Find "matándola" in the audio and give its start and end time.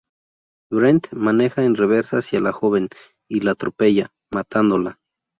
4.33-4.97